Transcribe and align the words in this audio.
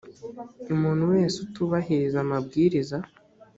umuntu 0.73 1.03
wese 1.13 1.37
utubuhariza 1.45 2.17
amabwiriza 2.25 2.97